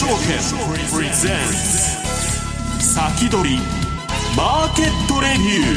[0.00, 0.16] 証券
[0.90, 1.36] プレゼン
[2.78, 3.58] ツ先取り
[4.34, 5.76] マーケットレビュ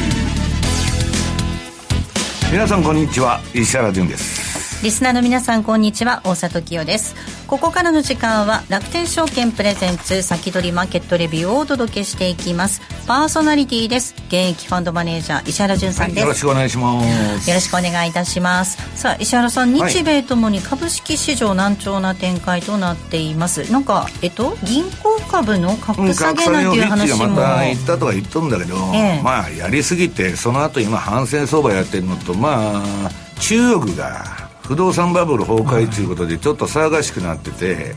[2.50, 4.43] 皆さんこんにちは石原潤です。
[4.84, 6.20] リスナーの皆さんこんにちは。
[6.24, 7.14] 大里清です。
[7.46, 12.82] ここからの時間は楽天証券プレゼンツ先取りマーケットレビューをお届けしていきます。
[13.06, 14.14] パーソナリティです。
[14.26, 17.48] 現役ファンドマネージャー石原潤さんです、はい、よろしくお願いします。
[17.48, 18.76] よろしくお願いいたします。
[18.94, 33.10] さあ石原さん日米ともに株式市場難聴な展開となっています、はい、なんかえっと銀行株の格下げなんていう話も、うん、また言ったとは言っとんだけど、ええ、まあやりすぎてその後今反戦相場やってるのとまあ
[33.40, 37.94] 中国が不動産バブル崩壊ということでちょっと騒がしくなってて、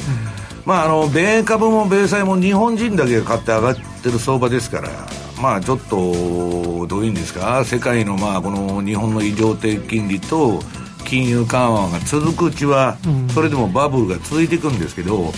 [0.65, 4.89] まああの米株も米債も日本人だけが買って上がってる相場ですから
[5.41, 10.59] まあちょっとどういうんですか世界のまあこの日本の異常低金利と
[11.05, 12.97] 金融緩和が続くうちは
[13.33, 15.31] それでもバブルが続いていくんですけど、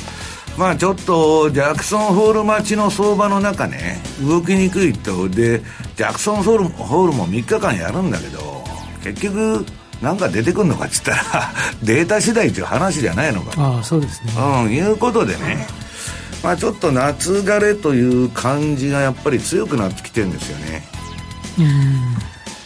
[0.57, 5.29] まあちょっとジャクソンホール待ちの相場の中ね動きにくいと。
[5.29, 5.61] で
[5.95, 8.63] ジャクソンホールホールも3日間やるんだけど
[9.03, 9.63] 結局
[10.01, 13.51] なんか出てくるのかっつったら データ次第っていう話じゃないのか。
[13.57, 14.33] ああそうですね。
[14.37, 15.67] うんいうことでね、
[16.43, 20.87] まあちょっと夏枯れという感じがやっぱり強くなってきてるんですよね。
[21.57, 22.17] うん。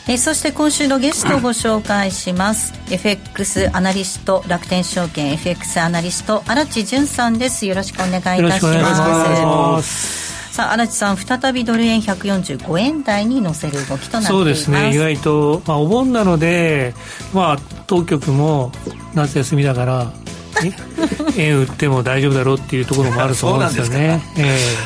[0.05, 2.73] えそして今週のゲストをご紹介します。
[2.91, 7.65] FX アナリスト楽天証券 FX アナリスト荒地潤さんです。
[7.65, 14.27] よろしくお願いいたしますさあ荒地さん再びドル円145円台に乗せる動きとなっています。
[14.27, 14.91] そうですね。
[14.93, 16.93] 意外と、まあ、お盆なので、
[17.33, 18.71] まあ、当局も
[19.15, 20.13] 夏休みだから
[21.37, 24.21] 円売っても大丈夫だろうっていうところもあると思うんですよね。
[24.37, 24.43] え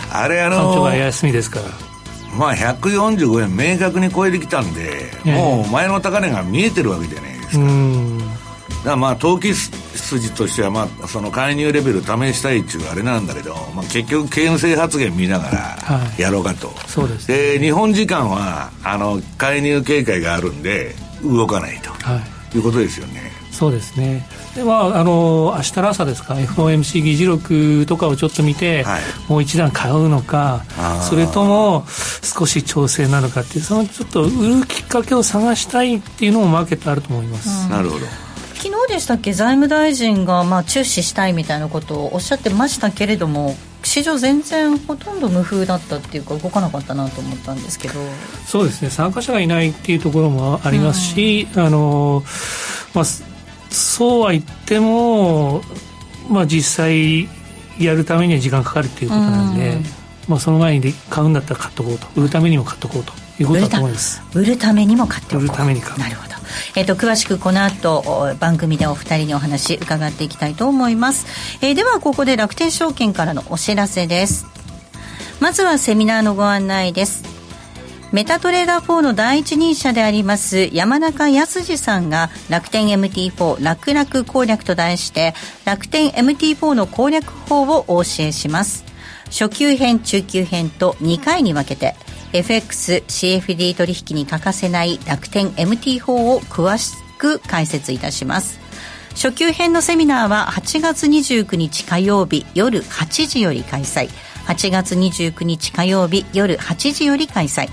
[0.10, 1.66] ー、あれあのー、休みですから。
[2.38, 7.58] まあ145円明確に超えてきたんで、えー、もう前の高値が見えてるわけじゃないですか。
[7.58, 8.20] うん。
[8.20, 8.32] だか
[8.86, 9.54] らまあ投機
[10.08, 15.78] 筋としては、まあ、その介入レベル試したいっていうあれなんだけど、まあ、結局牽制発言見ながら
[16.18, 22.22] やろうかと、はい、そうですで日本時間はあの介入警戒があるんで動かないと、は
[22.54, 23.32] い、いうことですよね。
[23.52, 24.23] そうですね。
[24.54, 30.64] ではあの明日の朝ですか FOMC 議事録とかをちょっと見て、はい、もう一段買うのか
[31.10, 31.86] それとも
[32.22, 38.06] 少し調整なのかっていうそのちょっと売るきっかけを探したいっていうのもマーケットあると思います、うん、なるほど
[38.67, 39.32] 昨日でしたっけ？
[39.32, 47.94] 財務大臣がまあ注視したいみたいなことをおっしゃってましたけれども市場全然ほとんど無風だったっていうか動かなかったなと思ったんですけど。
[48.45, 48.89] そうですね。
[48.89, 52.23] 参加者がいないっていうところもありますし、うん、あの
[52.94, 53.05] まあ、
[53.70, 55.61] そうは言っても、
[56.30, 57.30] まあ、実際
[57.80, 59.84] やるためには時間かかるっていうことなんで、うん、
[60.28, 62.08] まあ、その前に買うんだったら買っとこうと。
[62.17, 64.22] 売るためにも買っとこうということだと思います。
[64.34, 65.48] 売るためにも買っておこう。
[65.48, 65.99] 売るために買う。
[65.99, 66.36] なるほど
[66.76, 71.28] えーと、詳しくこの後番組でお二人にお話伺っていきたいと思います、
[71.62, 74.45] えー、ではここで楽天証券からのお知らせです。
[75.40, 77.23] まずはセミナーのご案内です。
[78.12, 85.34] メタトレーダー4の第一人者であります山中康二さんが楽天 MT4 楽々攻略と題して
[85.66, 88.86] 楽天 MT4 の攻略法をお教えします。
[89.26, 91.96] 初級編中級編と2回に分けて
[92.37, 98.59] FX、CFD 取引に欠かせない楽天 MT 法を詳しく解説いたします。
[99.15, 104.09] 初級編のセミナーは8月29日火曜日夜8時より開催。
[104.48, 107.70] 8月29日火曜日夜8時より開催。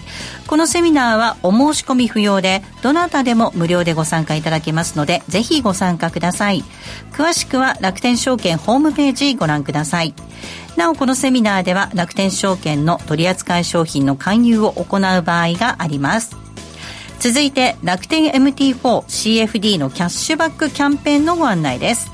[0.46, 6.64] このセミナーはお申し込み不要で、どなたでも無料でご参加いただけますので、ぜひご参加ください。
[7.12, 10.14] 詳しくは楽天証券ホームページご覧ください。
[10.76, 16.36] なおこのセミナーでは楽天証券の取扱い商品の勧誘を行う場合があります
[17.20, 22.13] 続いて楽天 MT4CFD のキャッシュバックキャンペーンのご案内です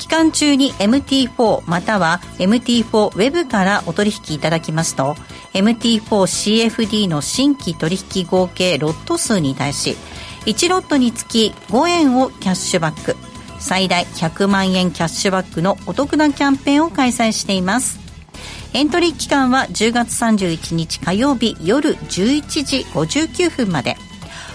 [0.00, 5.14] 期間中に MT4 または MT4 ウェブからお取引いただきますと
[5.52, 9.96] MT4CFD の新規取引合計ロット数に対し
[10.46, 13.14] 1ロットにつき5円をキャッシュバック
[13.60, 18.00] 最大100万円キャッシュバックのお得なキャンペーンを開催しています。
[18.72, 23.96] エントリー期間は10月31日火曜日夜11時59分まで。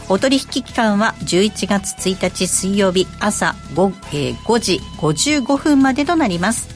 [0.07, 6.75] お取引期間は11月1日水曜日朝 5,、えー、5時55分までとなります。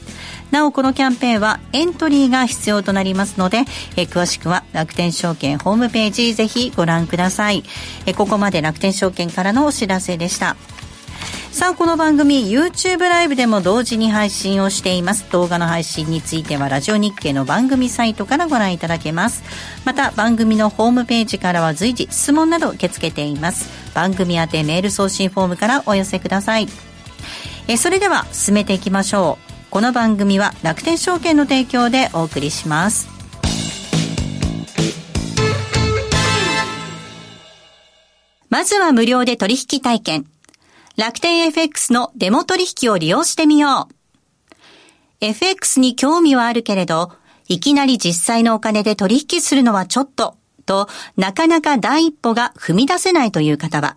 [0.50, 3.58] なおこのキャンペーンはエントリーが必要となりますので、
[3.96, 7.62] えー、詳しくは楽天証券ホームページぜひご覧ください、
[8.06, 10.56] えー、ここまで楽天証券からのお知らせでした。
[11.52, 15.30] さあこの番組 YouTube ライブでも同時に配信をしています。
[15.32, 19.42] 動画の配信についてはラジオ日経の番組サイトからご覧いただけます。
[19.84, 23.68] また番組のホームページからは随時質問など受け付けています。
[23.94, 26.68] 番組宛てメール送信フォームからお寄せください。
[27.66, 29.36] えそれでは進めていきましょ
[29.68, 29.70] う。
[29.70, 33.08] この番組は楽天証券の提供でお送りします。
[38.48, 40.26] まずは無料で取引体験。
[41.00, 44.54] 楽天 FX のデモ取引を利用してみよう。
[45.22, 47.12] FX に興味はあるけれど
[47.48, 50.36] いきなり実際のお金で取引するのはちょっと
[50.66, 53.96] となかなか第一歩が踏み出せないという方は。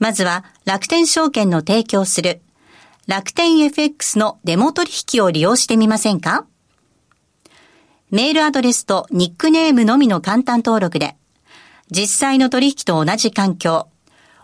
[0.00, 2.42] まずは楽天証券の提供する。
[3.06, 6.44] 楽天 FX のデモ取引を利用してみませんか？
[8.10, 11.14] メールアドレスとニックネームのみの簡単登録で、
[11.92, 13.86] 実際の取引と同じ環境、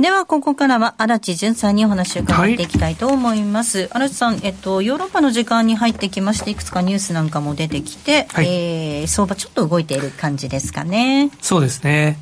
[0.00, 3.90] では、ここからは荒地潤さんにお話を伺っていきたいと思います。
[3.90, 11.30] 荒、はい、地さん、えっと、ヨーロッパの時間に入ってきまして、いくつかニュースなんかも出てきて、はい、えー、相場ちょっと動いている感じですかね。
[11.42, 12.16] そうですね。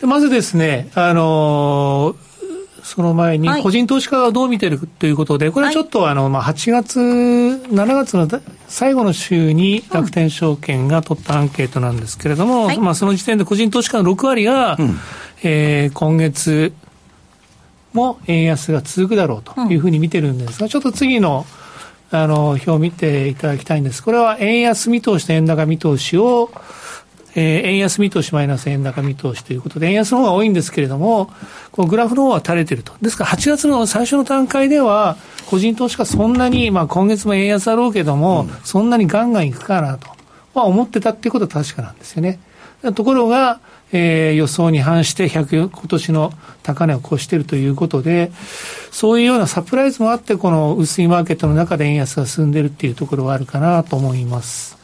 [0.00, 2.32] でまずですね、あのー
[2.82, 8.28] その前に、個人投資家がどう見てるということで、これはちょっとあの、まあ、8月、7月の
[8.66, 14.98] 最後の週に楽天証券が取ったアンケートなんですけれども、はい、まあ、その時点で個人投資家の6割が、うん、
[15.44, 16.72] えー、今月、
[17.92, 21.46] も円安が続くだろうというふうに見てるんですが、うん、ちょっと次の
[22.10, 24.02] あの表を見ていただきたいんです。
[24.02, 26.50] これは円安見通しと円高見通しを、
[27.34, 31.30] えー、円安見通しマイナス円高見通しということで、円安の方が多いんですけれども、
[31.70, 32.92] このグラフの方は垂れてると。
[33.00, 35.16] ですから8月の最初の段階では、
[35.46, 40.08] 個人投資家そんなに、まあ今月も円安だろうけども、うん、そんなにガンガンいくかなと、
[40.54, 42.38] まあ、思ってたっていうことは確かなんですよね。
[42.94, 43.60] ところが、
[43.92, 48.32] えー、予想に反して100今年の高値を越しているということで、
[48.90, 54.76] そういうようなサプライズもあって、この薄いマーケットの中で円安が進んでいるっていうところはあるかなと思います。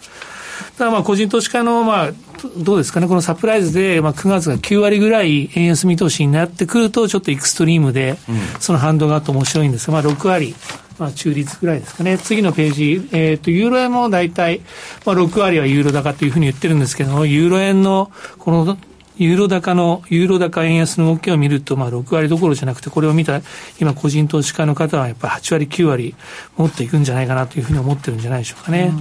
[0.76, 2.10] ただまあ個人投資家のまあ
[2.56, 8.16] どうですかね、このサプライズで、まあ、9月が9割ぐらい円安見通しになってくると、ちょっとエクストリームで、
[8.60, 10.54] その反動があって面白いんですが、まあ、6割、
[10.98, 12.18] まあ、中立ぐらいですかね。
[12.18, 14.60] 次のページ、えっ、ー、と、ユーロ円も大体、
[15.04, 18.78] まあ、6割はユーロ高というふうに言ってるんですけども、ユーロ円の、この
[19.18, 23.40] ユーロ高の、ユーロ高円安の動きを見ると、まあ、6割どころじゃなくて、これを見た
[23.80, 26.14] 今、個人投資家の方は、やっぱり8割、9割、
[26.56, 28.92] 持っていくんじゃないかなというふうに思ってるんじゃないでしょうかね。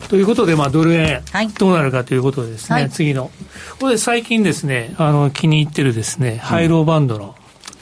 [0.00, 1.22] うん、ということで、まあ、ドル円、
[1.58, 3.30] どうなるかということでですね、はい、次の。
[3.78, 7.34] これで最近ですね、あの、気に入ってるですね、ハイローバンドの、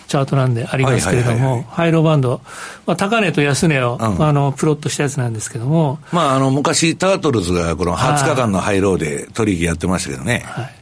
[0.08, 2.40] チャートなんでありますけれども、ハイローバンド、
[2.86, 10.42] まあ、高値と安値を、うん、あのプロットしたやつなんですけども、まあ、あの昔、タートルズがこの20日間のハイローで取引やってましたけどね。
[10.46, 10.74] はい。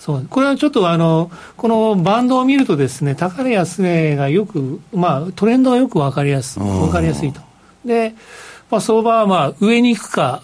[0.00, 0.26] そう。
[0.28, 7.40] これはちょっとあの、このバンドを見るとですね、高値安値がよく、まあ、トレンドがよく分かりやす分かりやすいと。
[7.84, 8.16] で、
[8.68, 10.42] まあ、相場はまあ、上に行くか、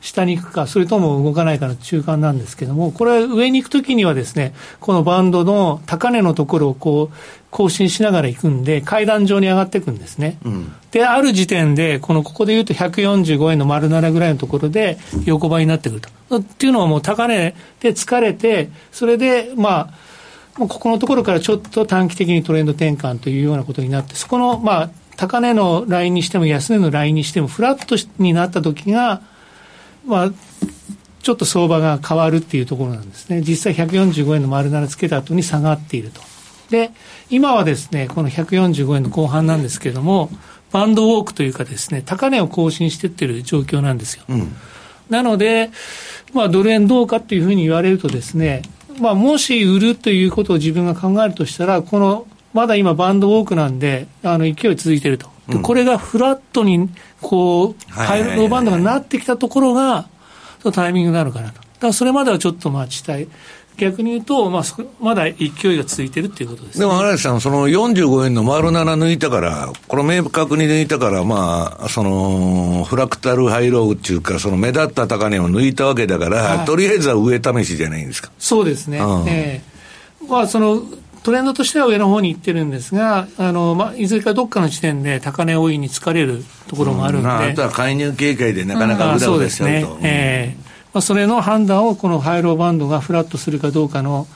[0.00, 7.14] 下に行くか、それとも動かないかの中間なんですけども、これ上に行くときにはですね、このバンドの高値のところをこう、
[7.56, 10.36] 更新しながら行くんで、階段上に上がっていくんですね。
[10.44, 16.36] うん、で、ある時点で、このここで言うと145円の丸7ぐらいのところで横ばいになってくると。
[16.36, 19.90] っていうのはもう高値で疲れて、それで、ま
[20.54, 29.22] あ、ここのところからちょっと短期的にトレンド転換というようなことになって、そこの、まあ、高値のラインにしても安値のラインにしてもフラットになった時が、
[30.04, 30.30] まあ、
[31.22, 33.40] ちょっと相場が変わるっていうところなんですね。
[33.40, 36.20] 実際145円の丸7つけた後に下がっていると。
[36.70, 36.90] で、
[37.30, 40.30] 今はですね、この145円の後半なんですけれども、
[40.72, 44.24] バンドウォークというかですね、高値を更新していってる状況なんですよ。
[44.28, 44.56] うん、
[45.08, 45.70] なので、
[46.32, 48.62] まあ、ドル円どうかっていうふうに言われるとですね、
[49.00, 55.28] まあ、もし売るということを自分が考えるとしたら、このまだ今バンド多くなんで、あの、勢い続いてると。
[55.48, 56.88] でこれがフラットに、
[57.20, 60.08] こう、ハイローバンドがなってきたところが、
[60.62, 61.60] そのタイミングになるかなと。
[61.60, 63.28] だからそれまではちょっと待ちたい。
[63.76, 64.62] 逆に言うと、まあ、
[65.00, 78.30] まだ勢いが続いてるっていうことです、ね、でも、荒井さん、その45円の丸7抜いたから、これ明確に抜いたから、まあ、その、フラクタルハイローっていうか、その目立った高値を抜いたわけだから、はい、とりあえずは上試しじゃないんですか。
[78.38, 78.98] そうですね。
[78.98, 79.62] うん、え
[80.22, 80.24] え。
[80.24, 80.82] ー、まあ、その、
[81.22, 87.28] トレンドとしては上の方に行ってるんですが、あの、まあ、いずれかどっかの時点で高値追いに疲れるところもあるんで。
[87.28, 89.74] うん、あとは介入警戒でなかなかうだうだしちゃうと。
[89.74, 90.65] うん、そうですえー
[90.96, 94.26] まあ、それの判断をこのハイローバンドがフラットするかどうかの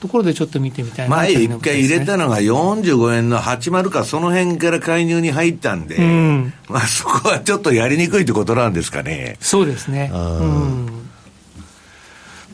[0.00, 9.38] ところでちょっと見てみたいな、ね、前一回入れたのが45円の80かその辺から介入に入ったんで、うん、まあそこはちょっとやりにくいってことなんですかね。
[9.40, 10.10] そうですね。
[10.12, 11.08] うん。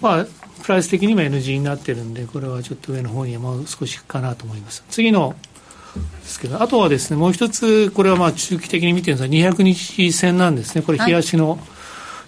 [0.01, 0.27] まあ、
[0.63, 4.85] プライス的にも NG になってるんで、これはちょっと上の方にもう少しかなと思います。
[4.91, 5.35] 次の
[6.23, 10.83] ですけど、あとはですね、もう一つ、これはまあ中期的に見てるんですが、200日線なんですね。
[10.83, 11.59] これ、冷やしの、はい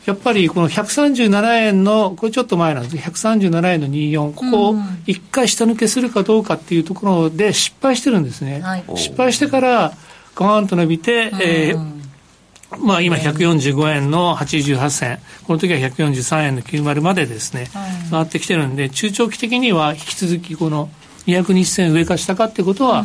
[0.08, 2.96] やっぱりこの137円の、これちょっと前なんです。
[2.96, 8.62] 137円の24、ここを一回下抜けするかどうかっていうところで失敗してるんですね。
[8.62, 9.92] はい、失敗してから、
[10.34, 17.68] ガーンと伸びて、えーまあ、今145円の88銭、この時は143円の90までですね、
[18.10, 20.88] 回ってきてるんで、中長期的には引き続きこの
[21.26, 23.04] 200日線上か下かってことは、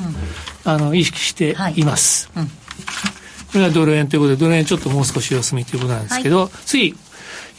[0.64, 2.32] あの意識しています。
[2.34, 2.46] はい。
[2.46, 2.52] うん
[3.54, 6.96] これがドル円ということで、ドル円ちょっともう少し様子見ということなんですけど、はい、次、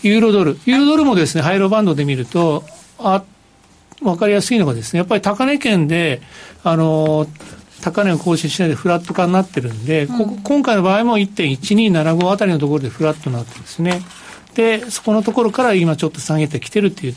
[0.03, 0.59] ユーロドル。
[0.67, 2.65] ユーロドルもですね、ハイローバンドで見ると、
[2.99, 3.23] あ、
[4.03, 6.21] わかりやすいのがですね、やっぱり高値圏で、
[6.65, 7.29] あの、
[7.81, 14.03] 高値を更新しないでフラット化になってるんで、うん、今回の場合も1.1275あたりのところでフラットになってですね。
[14.55, 17.15] で、そこのところから今ちょっと下げてきてるっていう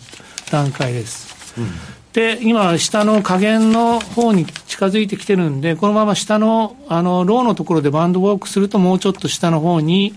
[0.51, 1.55] 段階です。
[1.57, 10.15] うんで、今、下の下限の方に近づいてきてるんで、このまま下の、あの、ローのところでバンドウォークすると、もうちょっと下の方に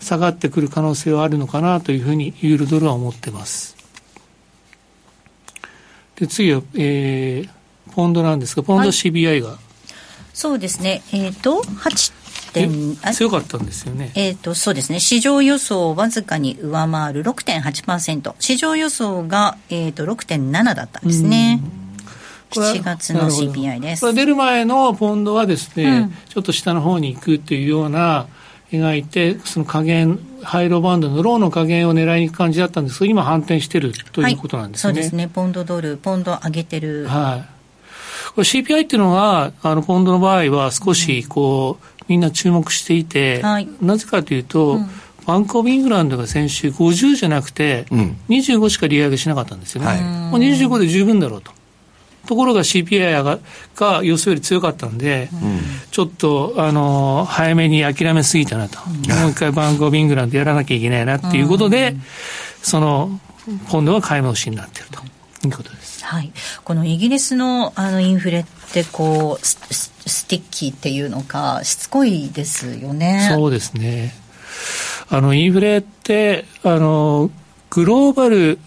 [0.00, 3.76] 下がってくる可能性はあるのかなというふうに、ユーロドルは思ってます。
[6.16, 9.58] で、次は、えー、ポンドなんですが、ポンド CBI が、はい、
[10.32, 12.12] そうですね、えっ、ー、と、8
[12.56, 14.12] 点強かったんですよね。
[14.14, 15.00] えっ、ー、と、そうですね。
[15.00, 18.34] 市場予想をわずかに上回る6.8%。
[18.38, 21.60] 市場予想が、えっ、ー、と、6.7だったんですね。
[22.50, 24.00] 7月の CPI です。
[24.00, 28.26] これ出る前のポンドはですね、うん、ちょっと下の方に行くというような、
[28.72, 34.92] 描いて、その加減、ハイローバンドのローの加減を狙いに行く感じだったんですが、今反転してるということなんですね。
[34.92, 35.28] はい、そうですね。
[35.28, 37.06] ポンドドル、ポンド上げてる。
[37.06, 37.56] はい。
[38.34, 44.86] これ CPI っていうのは、あの、ポンドの場合は少し、こう、みんな注目していて、はい、なぜかというと、うん、
[45.26, 49.86] バンク・オブ・イングランドが先週50じゃなくて、うん、25しか利上げしなかったんですよね。
[49.88, 51.52] はい、もう25で十分だろうと。
[52.26, 53.38] ところが CPI が
[53.76, 55.60] が予想より強かったんで、うん、
[55.90, 62.02] ちょっと、あの早めに諦めすぎたなと、うん、もう一回バンク・オブ・イングランドやらなきゃいけないなっていうことで、うん、
[62.62, 63.20] その
[63.68, 66.04] 今度は買い戻しになっているということです。
[66.04, 66.32] はい、
[66.64, 69.58] このイギリスのあのインフレってこうス
[70.06, 73.30] sticky っていうのかしつこいですよね。
[73.34, 74.14] そうですね。
[75.08, 77.30] あのインフレってあの
[77.70, 78.58] グローバル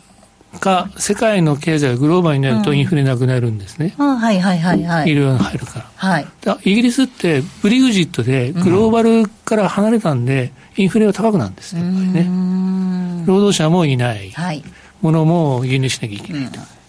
[0.59, 3.95] か世界の経済がグローバルになるとインフレなくなるんですね。
[3.97, 5.09] うん、はいはいはいはい。
[5.09, 5.91] 医療が入るから。
[5.95, 6.27] はい。
[6.63, 13.25] イギリスってブレグジットでグローバルから離れたんで、インフレは高くなるんですね、やっぱりね。
[13.25, 14.31] 労働者もいない。
[14.31, 14.63] はい。
[15.01, 16.59] 物も輸入しなきゃいけないと。
[16.59, 16.79] うん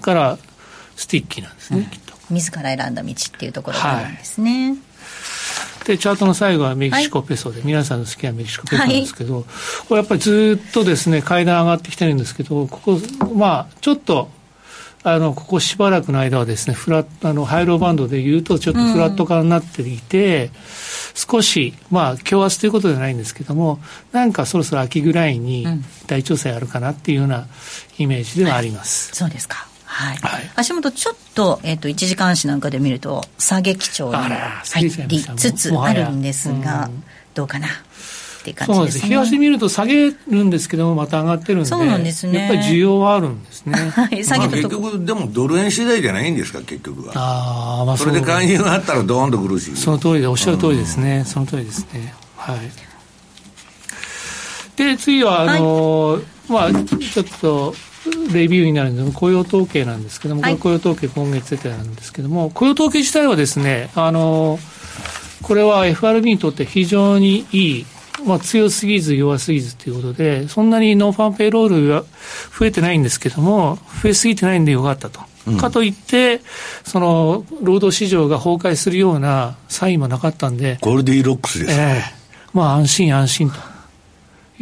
[0.00, 0.38] から
[0.96, 4.76] sticky なんですね、うん、きっと自ら選んだ道っていうところがあるんですね、は
[5.84, 9.44] い、でチャートの最後はメキシコペソで、はい、皆さんの好きなメキシコペソなんですけど、はい、
[9.88, 13.00] これやっぱりずっとですね階段上がってきてるんですけどここ
[13.34, 14.28] まあちょっと
[15.02, 20.50] あのここしばらくの間はですねフラあの high low band でいうとちょっとフラット化になっていて、うん、
[21.14, 23.78] 少しまあ強圧ということではないんですけども
[24.12, 25.66] なんかそろそろ秋ぐらいに
[26.06, 27.46] 大調整あるかなっていうような
[27.98, 36.88] イメージではあります、うん、そうですかはい、はい、足元ちょっと,、えーと、1時間足なんかで見ると下げ基調に入りつつあるんですが、
[37.34, 37.70] どうかなっ
[38.42, 39.14] ていう感じですね。
[39.14, 39.32] そうです。
[39.32, 42.38] 冷見ると下げるんですけども、また上がってるんで、そうなんですね。
[42.38, 43.74] やっぱり需要はあるんですね。
[43.90, 47.12] はい、下げたと、まあ、結局、でもドル円次第じゃないんですか、結局は。
[47.16, 49.76] ああ、まあそれで介入があったらドーンと苦しい。
[49.76, 51.24] その通りで、おっしゃる通りですね。
[51.26, 52.14] その通りですね。
[52.36, 52.58] はい。
[54.76, 57.74] で、次は、あの、はい、まあ、ちょっと、
[58.32, 59.12] レビューになるんです。
[59.12, 64.58] 雇用統計なんですけども、はい、雇用統計今月出てなんですけども、雇用統計自体はですね、あの、
[65.42, 67.86] これは FRB にとって非常にいい、
[68.26, 72.04] まあ、強すぎず弱すぎずということで、そんなに non-farm payroll が
[72.58, 75.20] 増えてないんですけども、増えすぎてないんでよかったと。
[75.46, 76.42] うん、かといって、
[76.84, 82.02] その労働市場が崩壊するようなサインもなかったんで、ゴールディロックスです、えー、
[82.52, 83.56] まあ、安心安心と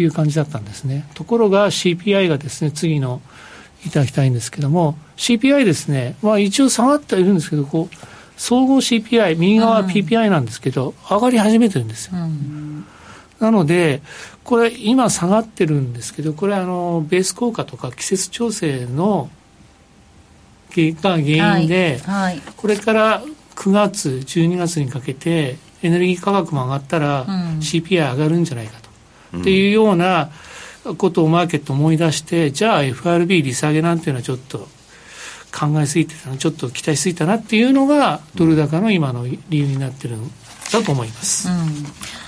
[0.02, 1.08] いう感じだったんですね。
[1.14, 3.20] ところが CPI がですね、次の
[3.86, 7.96] いただきたいんですけども、CPI ですね、まあ、一応下がってはいるんですけど、こう
[8.38, 12.12] 総合 CPI、右側は PPI なんですけど、うん、上がり始めてるんですよ。
[12.14, 12.86] うん。
[13.40, 14.00] なので、
[14.44, 19.28] これ、今下がってるんですけど、これあの、ベース効果とか季節調整の
[20.70, 22.32] が原因で、はい。
[22.34, 23.22] はい、これから
[23.56, 27.26] 9月、12月にかけて、エネルギー価格も上がったら、
[27.60, 28.87] CPI 上がるんじゃないかと、うん、
[29.36, 30.30] っていうような
[30.96, 34.68] ことをマーケット思い出して、じゃあ FRB 利下げなんていうのはちょっと
[35.52, 40.30] 考えすぎてたな、ちょっと期待しすぎたなっていうのが、ドル高の今の理由になってるん
[40.72, 41.48] だと思います。
[41.48, 42.27] うん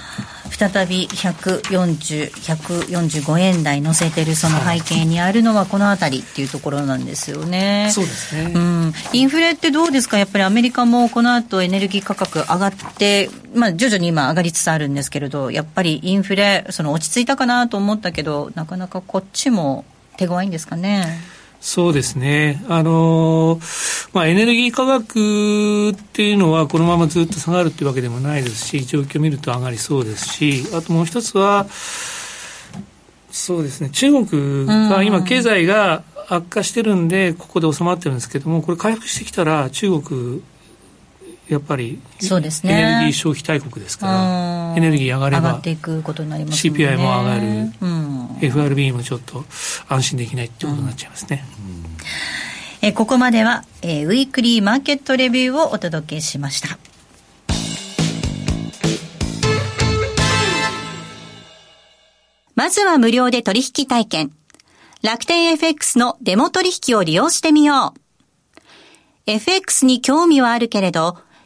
[0.50, 7.88] 再び140、145円台乗せてるその背景にあるのはこの辺りっていうところなんですよね。
[7.92, 8.52] そうですね。
[8.54, 8.92] うん。
[9.12, 10.18] インフレってどうですか？
[10.18, 19.86] やっぱりアメリカもこの後エネルギー価格上がって、まあ徐々に今上がりつつあるんですけれど、やっぱりインフレ、その落ち着いたかなと思ったけど、なかなかこっちも
[20.18, 21.18] 手強いんですかね？
[21.60, 22.64] そうですね。
[22.68, 23.60] あの
[24.14, 31.66] まあ、エネルギー価格っていうのはこのままずっと下がるっていうわけでもないですし、状況を見ると上がりそうですし、あともう一つは、
[33.30, 40.42] そうですね、中国が今経済が悪化してるんで、ここで収まってるんですけども、これ回復してきたら中国
[41.50, 49.44] やっぱりそうです、ね、エネルギー消費大国ですから、エネルギー上がれば、上がっていくことになりますね、CPI も上がる、うん、FRB もちょっと
[49.88, 51.44] 安心できないってことになっちゃいますね。
[52.82, 56.78] うん、えここまでは、えー、ウィークリーマーケットレビューをお届けしました。
[62.54, 64.32] まずは無料で取引体験。
[65.02, 68.00] 楽天 FX のデモ取引を利用してみよう。
[69.26, 71.16] FX に興味はあるけれど、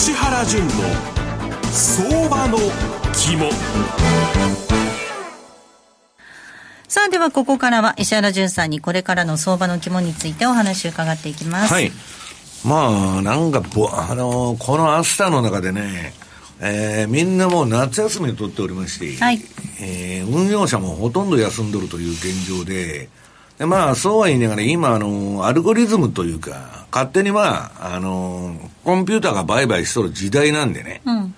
[0.00, 0.70] 石原淳の
[1.72, 2.56] 相場の
[3.12, 3.50] 肝。
[6.86, 11.74] さあではここからは石原淳さんにこれからの相場の肝についてお話を伺っていきます。
[11.74, 11.90] はい。
[12.64, 16.12] まあなんかあのこの暑さの中でね
[16.60, 19.40] えー、みんなもう夏休みを取っておりまして、はい。
[19.80, 23.08] えー、運用者もほとんど休んどるという現状で、
[23.58, 31.34] でまあ、そうは言いながら、今、あの、アルゴリズムというか、勝手にまあ、あの、コンピューターが売買しとる時代なんでね、うん、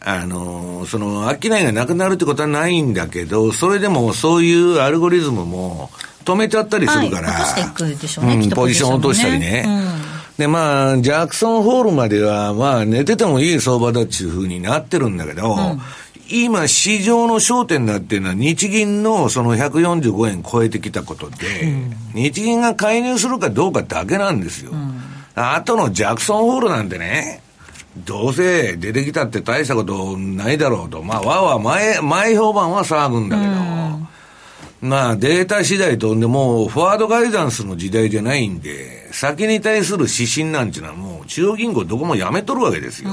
[0.00, 5.90] あの、その、商いがなくなるってことはないんだけど、それでもそういうアルゴリズムも
[6.24, 9.64] 止めちゃったりするから、はい、ポジション落としたりね。
[9.66, 10.40] うん。
[10.40, 15.80] で、まあ、ジャクソンホールまでは、まあ、寝ててもいい相場だっていうふうになってるんだけど、うん、
[16.30, 24.70] 今、市場の焦点になってるのは、日銀のその145円超えてきたことで、うん、日銀が介入するかどうかだけなんですよ。
[24.70, 25.00] うん、
[25.34, 27.42] あとのジャクソンホールなんてね、
[27.96, 31.02] どうせ出てきたって大したことないだろうと。
[31.02, 43.10] まあ、わわ前、前評判は騒ぐんだけど、うん、まあ、データ次第とんでも、フォワードガイダンスの時代じゃないんで、先に対する指針なんていうのはもう、中央銀行どこもやめとるわけですよ。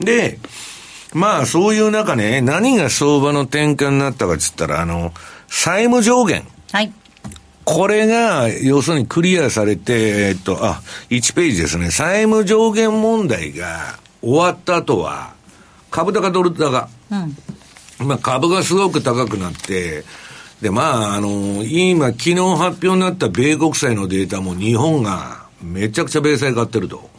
[0.00, 0.38] で、
[1.12, 5.12] まあ、そういう中ね、何が相場の転換になったかっつったら、あの、
[5.48, 6.46] 債務上限。
[6.72, 6.92] はい。
[7.64, 11.90] これが、要するにクリアされて、えっと、あ、1ページですね。
[11.90, 15.34] 債務上限問題が終わった後は、
[15.90, 16.88] 株高ドル高。
[17.10, 20.04] うん、まあ株がすごく高くなって、
[20.62, 27.10] で、まあ、あの、今、昨日発表になった米国債のデータも日本がめちゃくちゃ米債買ってると。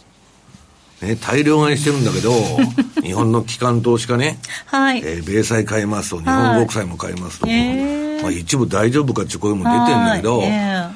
[1.03, 2.33] ね、大量買いしてるんだけど、
[3.03, 5.01] 日本の機関投資家ね、はい。
[5.05, 10.43] えー、米債買いますと、日本国債も買いますと、まあ、一部大丈夫かっていう声も出てるんだけど、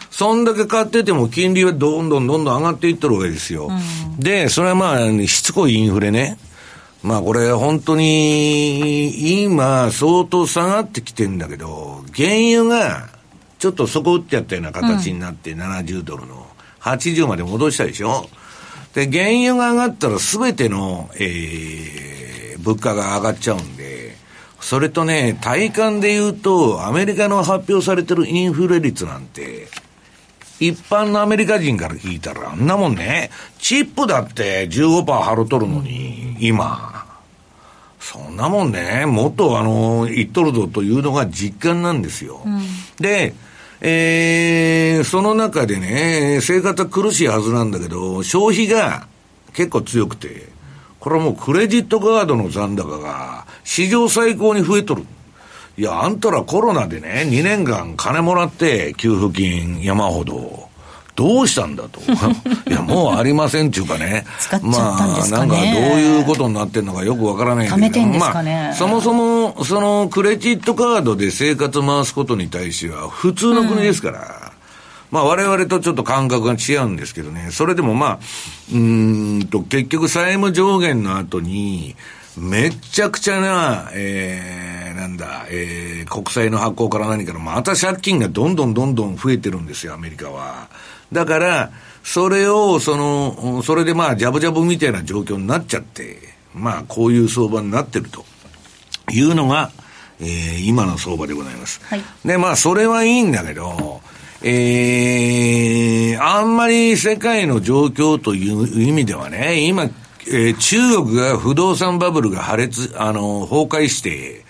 [0.10, 3.67] そんだけ買ってても金利はどんどんどんどん上がっていってるわけですよ。
[3.67, 6.38] うん、で、それはまあ、しつこいインフレね。
[7.04, 13.10] まあこれ本当に今相当下がってきてんだけど、原油が
[13.60, 16.48] ちょっと底打ってやったような形になって70ドルの
[16.82, 18.30] 80まで戻したでしょ。
[18.93, 24.15] で、原油が上がったら全ての、えー、物価が上がっちゃうんで、
[24.60, 29.67] それとね、体感で言うと、アメリカの発表されてるインフレ率なんて、
[30.60, 37.06] 一般のアメリカ人から聞いたら、あんなもんね、チップだって15%払うとるのに、今。
[38.00, 42.41] そんなもんね、もっとあの、言っとるぞというのが実感なんですよ。
[42.45, 42.62] うん、
[43.00, 43.34] で、
[43.82, 49.08] えー、その中でね、生活は苦しいはずなんだけど、消費が
[49.54, 50.50] 結構強くて、
[51.00, 55.06] これはもうクレジットカードの残高が史上最高に増えとる。
[55.78, 60.67] いや、あんたらコロナでね、2年間金もらって給付金山ほど。
[61.18, 62.00] どうしたんだと。
[62.70, 64.24] いや、もうありませんっていうかね。
[64.62, 68.06] まあ、なんかどういうことになってるのかよくわからないんだけど。
[68.06, 74.20] まあ、そもそも、そのクレジットカードで生活回すことに対しては普通の国ですから。
[74.20, 74.48] うん
[75.10, 77.48] まあ我々とちょっと感覚が違うんですけどね。
[77.52, 78.20] それでもまあ、
[78.74, 81.96] うんと結局債務上限の後に、
[82.38, 90.68] めちゃくちゃな、えー、なんだ、えー、国債の発行から何から、また借金がどんどんどんどん増えてるんですよ、アメリカは。
[91.12, 91.72] だから、
[92.04, 96.20] それを、その、それでまあ、ジャブジャブみたいな状況になっちゃって、
[96.54, 98.26] まあ、こういう相場になってると
[99.12, 99.72] いうのが、
[100.20, 101.82] えー、今の相場でございます。
[101.86, 104.02] はい、で、まあ、それはいいんだけど、
[104.41, 114.46] えー、あんまり世界の状況という意味ではね、今、えー、中国が不動産バブルが破裂、あの、崩壊して、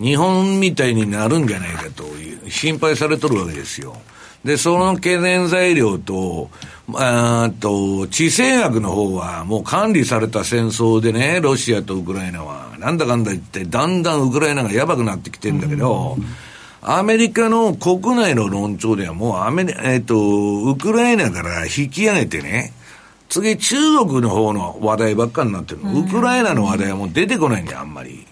[0.00, 3.96] 日本みたいになるんじゃないかという心配されとるわけですよ。
[4.44, 6.50] で、その懸念材料と、
[6.94, 16.16] あと、地政学の方はもう管理された戦争でね、ロシアとウクライナは、なんだかんだ言って、だんだんウクライナがやばくなってきてんだけど、
[16.82, 22.72] アメリカの国内の論調ではもうアメリ、えっ、ー、と、ウクライナから引き上げてね、
[23.28, 28.26] 次中国の方の話題ばっかになってるウクライナの話題はもう出てこないんだよ、あんまり。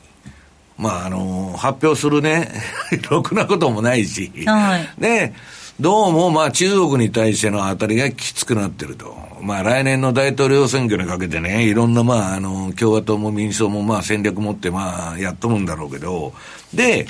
[0.78, 2.50] まあ、あの発表するね、
[3.10, 4.32] ろくなこともないし。
[4.46, 5.34] はい、で、
[5.80, 9.16] どうもまあ中国に対しての当たりがきつくなってると。
[9.40, 16.32] まあ来年の大統領選挙にかけてね、いろんなまああの共和党も民主党もまあ戦略持ってまあやっとるんだろうけど、
[16.74, 17.06] で、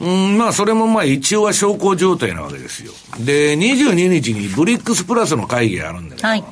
[0.00, 2.92] うん、まあそれもまあ一応は小康状態なわけですよ。
[3.22, 6.44] で、22日にブリックスプラスの会議があるんだけど、はい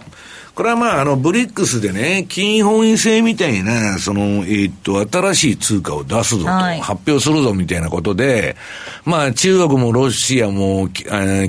[0.58, 8.56] これはまあ、あの、ブリックスでね、金本位制みたいな、その、えー、っと、新しい通貨を出すぞと、はい、発表するぞみたいなことで、
[9.04, 10.88] まあ、中国もロシアも、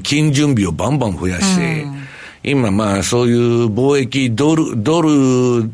[0.03, 2.07] 金準備をバンバン増やして、うん、
[2.43, 5.71] 今まあ、そういう貿易ドル、ドル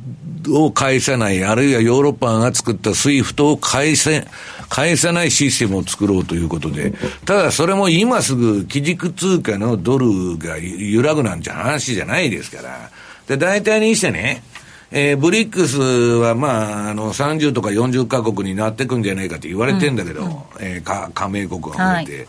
[0.57, 4.25] を介さない、あるいはヨーロッパが作った SWIFTを介せ、
[4.69, 6.93] 介さないシステムを作ろうということで、
[7.25, 12.91] ただそれも今すぐ基軸通貨のドルが揺らぐなんて話じゃないですから、
[13.27, 14.43] で、大体にしてね、
[14.91, 22.23] えー、ブリックスは、まあ、あの、30とか40カ国になってくんじゃないかって言われてんだけど、うんうん、えー、か、加盟国が増えて、は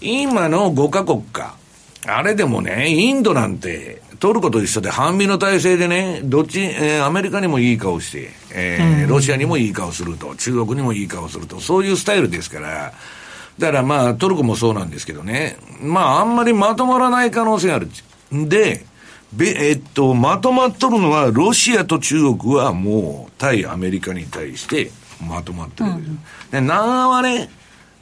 [0.00, 1.56] い、今の5カ国か、
[2.06, 12.92] あれでもね、インドなんて、トルコと一緒で半身の体勢でね、どっち、えー、アメリカにもいい顔して、えー、うん、ロシアにもいい顔すると、中国にもいい顔すると、そういうスタイルですから、
[13.58, 17.88] だからまあ、トルコもそうなんですけどね、まあ、あんまりまとまらない可能性がある。
[18.32, 18.86] で、
[19.32, 24.90] べ、えっと、まとまっとるのは、ロシアと中国はもう、対アメリカに対して
[25.26, 25.90] まとまってる。
[25.90, 26.10] わけです。
[26.10, 26.16] うん、
[26.50, 27.50] で、南はね、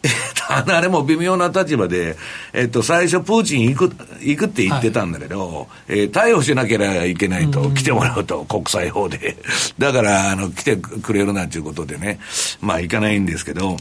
[0.04, 2.16] えっと、あれも微妙な立場で、
[2.52, 9.36] えっと、最初、プーチン行く、行くって言ってたんだけど、はい、えー、逮捕しなければいけないと、来てもらうと、国際法で。
[9.78, 12.20] だから、あの、来てくれるなんていうことでね、
[12.60, 13.76] まあ、行かないんですけど、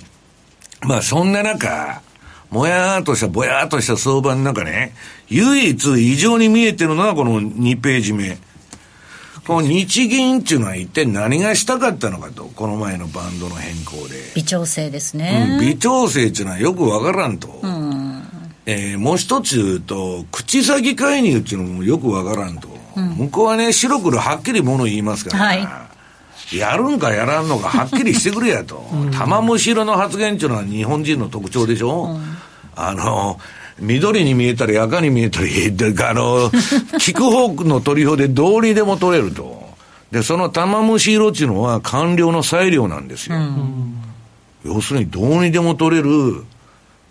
[0.82, 2.02] まあ、そんな中、
[2.56, 4.94] もやーっとした、ぼやーっとした相場の中ね、
[5.28, 8.38] 唯一異常に見えてるのはこの2ページ目。
[9.46, 14.32] この日銀っていうのは一体何がしたかったのかと、この前のバンドの変更で。
[14.36, 15.58] 微調整ですね。
[15.60, 17.60] うん、微調整っていうのはよくわからんと。
[17.62, 18.24] うん
[18.66, 22.70] えー、もう一つ言うと、口先介入っていうのもよくわからんと。
[22.96, 25.68] うん、向こうはね、白黒はっきりもの言いますから、はい、
[26.54, 28.84] やるんかやらんのかはっきりしてくれやと。
[29.12, 32.38] 玉虫色の発言っていうのは日本人の特徴でしょ、うん、
[32.76, 33.40] あの、
[33.80, 36.50] 緑に見えたり赤に見えたり、あの、
[37.00, 39.66] 聞く方の取り法でどうにでも取れると。
[40.12, 43.36] で、その玉虫色っていうのは官僚の裁量なんですよ。
[43.36, 43.96] うん、
[44.64, 46.46] 要するにどうにでも取れる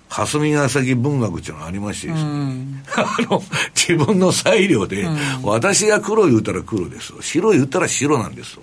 [0.08, 3.42] 霞ヶ関文学っていうのがありましてですね、うん、 あの、
[3.74, 8.62] 自分の裁量で、うん、私が黒言うたら黒です白言ったら白なんですと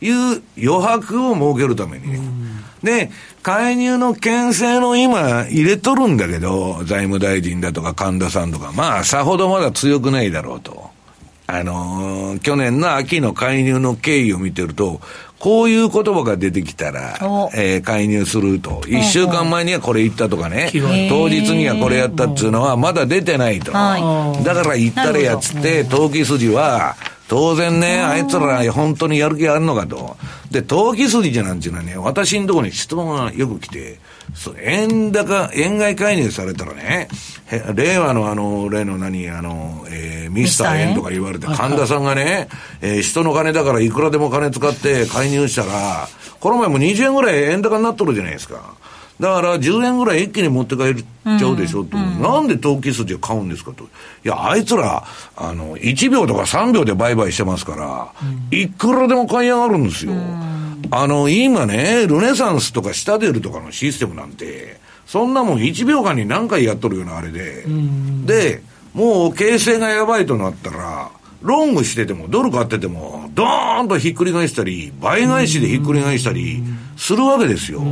[0.00, 3.10] いう余白を設けるために、うん、で、
[3.42, 10.90] 介入の牽制の今入れとるんだけど、財務大臣だとか神田さんとか、まあ、さほどまだ強くないだろうと。
[11.46, 15.00] あのー、去年の秋の介入の経緯を見てると、
[15.40, 17.16] こういう言葉が出てきたら、
[17.54, 18.82] えー、介入すると。
[18.86, 20.70] 一週間前にはこれ言ったとかね、
[21.08, 23.72] 当日にはこれやったっていうのはまだ出てないと。
[23.72, 26.94] だから言ったれやつって、投機筋は、
[27.30, 30.16] 当然ね、あいつら本当にやる気あるのかと。
[30.50, 34.00] で、投機筋じゃなんていうのはね、私のところに質問がよく来て、
[34.34, 37.06] そう、円高、円買い介入されたらね、
[37.72, 42.48] 令和のあの、例の何、あの、えー、ミスター円とか言われて、神田さんがね、
[42.80, 46.08] えー、人の金だからいくらでも金使って介入したら、
[46.40, 48.74] この前も20円ぐらい円高になっとるじゃないですか。
[49.20, 50.94] だから10円ぐらい一気に持って帰っ
[51.38, 52.00] ちゃうでしょと、う。
[52.00, 53.84] ん、なんで投機筋を買うんですかと。
[53.84, 53.86] い
[54.24, 55.04] や、あいつら、
[55.36, 60.12] あの、1秒とか3秒で売買してますから、うん、いくらでも買い上がるんですよ。
[60.12, 60.88] うん。
[60.90, 67.66] あの、今ね、ルネサンスとかシタデルとかのシステムなんて、そんなもん1秒間に何回やっとるようなあれで、
[68.24, 68.62] で、
[68.94, 71.10] もう形勢がやばいとなったら、
[71.42, 76.62] ロングしてても、ドル買ってても、ドーンとひっくり返したり、倍返しでひっくり返したり
[76.96, 77.82] するわけですよ。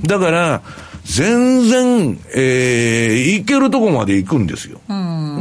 [0.00, 0.62] だから、
[1.04, 4.80] 全然、えー、いけるとこまで行くんですよ。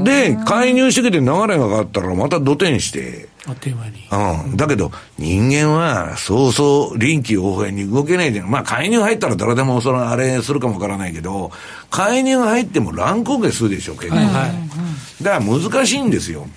[0.03, 4.45] で、介入してきて流れが変わったらまた土天して、あっという間に。
[4.47, 4.57] うん。
[4.57, 8.49] だけど、人間は、そうそう臨機応変に動けないじゃん。
[8.49, 11.51] まあ、介入入ったら誰でもそのあれするかもわからないけど、
[11.89, 14.15] 介入入っても乱高下するでしょ、結構。
[14.15, 16.47] はいはい、だから難しいんですよ。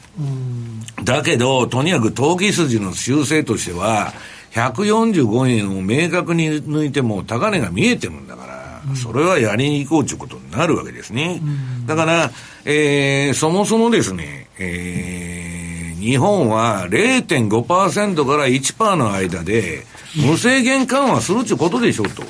[1.04, 4.12] だけど、とにかく投機筋の修正としては、
[4.52, 11.40] 145円を明確に抜いても高値が見えてるんだから、それはやりに行こうということになるわけですね。
[11.86, 12.30] だから、
[12.64, 19.84] えー、そもそもですね、えー、日本は0.5%から1%の間で、
[20.16, 22.22] 無制限緩和するっていうことでしょうと。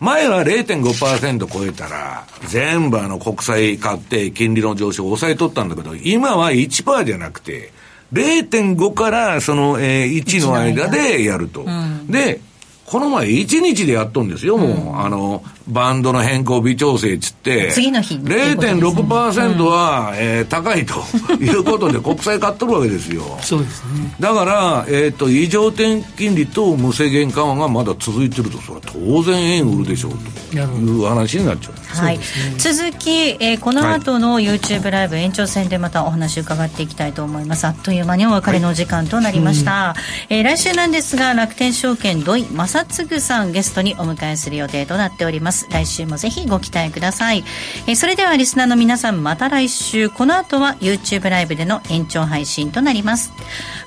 [0.00, 7.70] 前は0.5%超えたら、全部あの国債買って金利の上昇を抑えとったんだけど、今は1%じゃなくて、
[8.12, 11.62] 0.5からその、えー、1の間でやると。
[11.62, 12.40] うん、で、
[12.86, 20.94] この前1日でやっとんですよ、もう、うん、あの、バンドの変更微調整っつって、次の日0.6%は、うん、えー、高いと
[21.36, 23.22] いうことで国債買っとるわけですよ。
[23.42, 24.14] そうですね。
[24.20, 30.12] だから、えっ、ー、と、異常点金利と無制限緩和がまだ続いてると、それは当然円売るでしょう
[30.50, 31.82] という話になっちゃう。
[31.92, 32.18] はい、
[32.58, 37.66] 続き、えー、この後の YouTube ライブ延長戦でまたお話伺っていきたいと思います。
[37.66, 39.94] あっという間にお別れのお時間となりました、は
[40.30, 45.66] い、えー、来週なんですが楽天証券土井正嗣さんゲストにお迎えする予定となっております。
[45.70, 47.44] 来週もぜひご期待ください、
[47.86, 50.08] えー、それではリスナーの皆さんまた来週。
[50.08, 53.32] この後は YouTube ライブでの延長配信となります。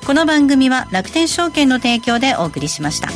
[0.06, 3.10] この番組は楽天証券の提供でお送りしました。